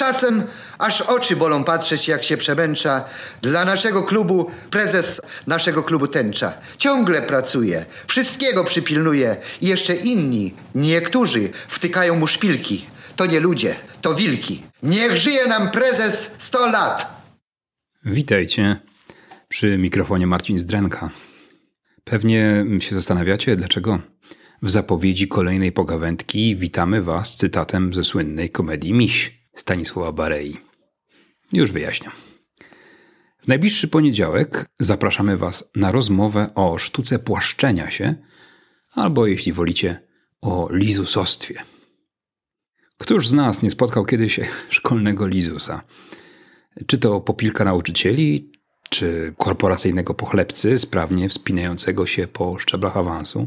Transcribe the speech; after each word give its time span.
czasem 0.00 0.42
aż 0.78 1.00
oczy 1.00 1.36
bolą 1.36 1.64
patrzeć, 1.64 2.08
jak 2.08 2.24
się 2.24 2.36
przemęcza. 2.36 3.04
Dla 3.42 3.64
naszego 3.64 4.02
klubu 4.02 4.50
prezes 4.70 5.20
naszego 5.46 5.82
klubu 5.82 6.08
tęcza. 6.08 6.52
Ciągle 6.78 7.22
pracuje, 7.22 7.86
wszystkiego 8.06 8.64
przypilnuje 8.64 9.36
i 9.60 9.66
jeszcze 9.66 9.94
inni, 9.94 10.54
niektórzy, 10.74 11.48
wtykają 11.68 12.16
mu 12.16 12.26
szpilki. 12.26 12.86
To 13.16 13.26
nie 13.26 13.40
ludzie, 13.40 13.76
to 14.02 14.14
wilki. 14.14 14.62
Niech 14.82 15.16
żyje 15.16 15.46
nam 15.46 15.70
prezes 15.70 16.30
100 16.38 16.66
lat! 16.66 17.22
Witajcie 18.04 18.76
przy 19.48 19.78
mikrofonie 19.78 20.26
Marcin 20.26 20.58
Zdrenka. 20.58 21.10
Pewnie 22.04 22.64
się 22.78 22.94
zastanawiacie, 22.94 23.56
dlaczego 23.56 23.98
w 24.62 24.70
zapowiedzi 24.70 25.28
kolejnej 25.28 25.72
pogawędki 25.72 26.56
witamy 26.56 27.02
Was 27.02 27.36
cytatem 27.36 27.94
ze 27.94 28.04
słynnej 28.04 28.50
komedii 28.50 28.92
Miś 28.92 29.39
Stanisława 29.60 30.12
Barei. 30.12 30.56
Już 31.52 31.72
wyjaśniam. 31.72 32.12
W 33.42 33.48
najbliższy 33.48 33.88
poniedziałek 33.88 34.66
zapraszamy 34.78 35.36
Was 35.36 35.70
na 35.76 35.92
rozmowę 35.92 36.50
o 36.54 36.78
sztuce 36.78 37.18
płaszczenia 37.18 37.90
się, 37.90 38.14
albo 38.94 39.26
jeśli 39.26 39.52
wolicie, 39.52 40.00
o 40.40 40.68
lizusostwie. 40.72 41.62
Któż 42.98 43.28
z 43.28 43.32
nas 43.32 43.62
nie 43.62 43.70
spotkał 43.70 44.04
kiedyś 44.04 44.40
szkolnego 44.78 45.26
lizusa? 45.26 45.82
Czy 46.86 46.98
to 46.98 47.20
popilka 47.20 47.64
nauczycieli, 47.64 48.52
czy 48.90 49.34
korporacyjnego 49.38 50.14
pochlebcy 50.14 50.78
sprawnie 50.78 51.28
wspinającego 51.28 52.06
się 52.06 52.26
po 52.26 52.58
szczeblach 52.58 52.96
awansu, 52.96 53.46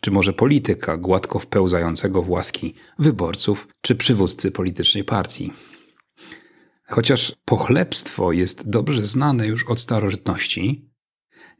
czy 0.00 0.10
może 0.10 0.32
polityka 0.32 0.96
gładko 0.96 1.38
wpełzającego 1.38 2.22
w 2.22 2.30
łaski 2.30 2.74
wyborców, 2.98 3.68
czy 3.80 3.94
przywódcy 3.94 4.50
politycznej 4.50 5.04
partii. 5.04 5.52
Chociaż 6.88 7.32
pochlebstwo 7.44 8.32
jest 8.32 8.70
dobrze 8.70 9.06
znane 9.06 9.46
już 9.46 9.64
od 9.64 9.80
starożytności, 9.80 10.90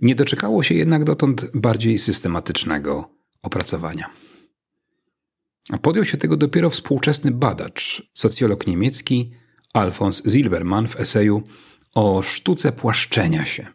nie 0.01 0.15
doczekało 0.15 0.63
się 0.63 0.75
jednak 0.75 1.05
dotąd 1.05 1.51
bardziej 1.55 1.99
systematycznego 1.99 3.11
opracowania. 3.43 4.11
Podjął 5.83 6.05
się 6.05 6.19
tego 6.19 6.37
dopiero 6.37 6.71
współczesny 6.71 7.31
badacz, 7.31 8.11
socjolog 8.15 8.67
niemiecki 8.67 9.33
Alfons 9.75 10.23
Zilberman 10.27 10.89
w 10.89 11.01
eseju 11.01 11.43
o 11.95 12.23
sztuce 12.23 12.73
płaszczenia 12.73 13.45
się, 13.45 13.67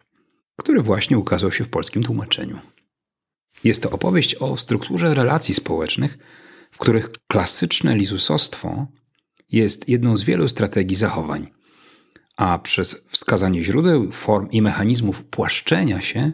który 0.57 0.81
właśnie 0.81 1.17
ukazał 1.17 1.51
się 1.51 1.63
w 1.63 1.69
polskim 1.69 2.03
tłumaczeniu. 2.03 2.59
Jest 3.63 3.83
to 3.83 3.89
opowieść 3.89 4.35
o 4.35 4.57
strukturze 4.57 5.13
relacji 5.13 5.53
społecznych, 5.53 6.17
w 6.71 6.77
których 6.77 7.09
klasyczne 7.27 7.95
lizusostwo 7.95 8.87
jest 9.49 9.89
jedną 9.89 10.17
z 10.17 10.23
wielu 10.23 10.49
strategii 10.49 10.95
zachowań, 10.95 11.47
a 12.37 12.59
przez 12.59 13.07
wskazanie 13.09 13.63
źródeł, 13.63 14.11
form 14.11 14.49
i 14.49 14.61
mechanizmów 14.61 15.23
płaszczenia 15.23 16.01
się, 16.01 16.31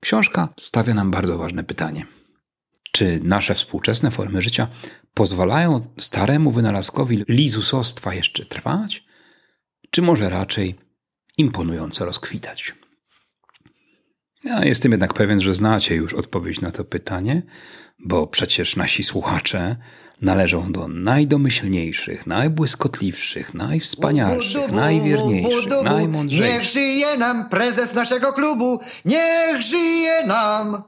książka 0.00 0.48
stawia 0.58 0.94
nam 0.94 1.10
bardzo 1.10 1.38
ważne 1.38 1.64
pytanie. 1.64 2.06
Czy 2.92 3.20
nasze 3.24 3.54
współczesne 3.54 4.10
formy 4.10 4.42
życia 4.42 4.68
pozwalają 5.14 5.94
staremu 5.98 6.50
wynalazkowi 6.50 7.24
lizusostwa 7.28 8.14
jeszcze 8.14 8.46
trwać? 8.46 9.04
Czy 9.90 10.02
może 10.02 10.30
raczej 10.30 10.74
imponująco 11.38 12.04
rozkwitać? 12.04 12.74
Ja 14.50 14.64
jestem 14.64 14.92
jednak 14.92 15.14
pewien, 15.14 15.40
że 15.40 15.54
znacie 15.54 15.94
już 15.94 16.14
odpowiedź 16.14 16.60
na 16.60 16.70
to 16.70 16.84
pytanie, 16.84 17.42
bo 17.98 18.26
przecież 18.26 18.76
nasi 18.76 19.04
słuchacze 19.04 19.76
należą 20.22 20.72
do 20.72 20.88
najdomyślniejszych, 20.88 22.26
najbłyskotliwszych, 22.26 23.54
najwspanialszych, 23.54 24.72
najwierniejszych, 24.72 25.82
najmądrzejszych. 25.84 26.54
Niech 26.54 26.64
żyje 26.64 27.16
nam 27.16 27.48
prezes 27.48 27.94
naszego 27.94 28.32
klubu! 28.32 28.80
Niech 29.04 29.62
żyje 29.62 30.26
nam! 30.26 30.82